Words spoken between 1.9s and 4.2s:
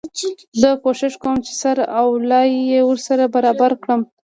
او لای يې ورسره برابر کړم.